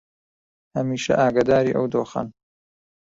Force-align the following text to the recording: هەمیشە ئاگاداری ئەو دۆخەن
هەمیشە 0.75 1.13
ئاگاداری 1.21 1.75
ئەو 1.75 1.85
دۆخەن 1.93 2.27